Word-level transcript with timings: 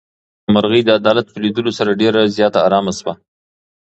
مرغۍ 0.53 0.81
د 0.85 0.89
عدالت 0.99 1.25
په 1.31 1.37
لیدلو 1.43 1.71
سره 1.79 1.97
ډېره 2.01 2.21
زیاته 2.35 2.59
ارامه 2.67 2.93
شوه. 2.99 3.13